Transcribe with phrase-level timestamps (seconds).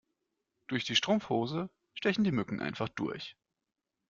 [0.65, 3.37] Durch die Strumpfhose stechen die Mücken einfach durch.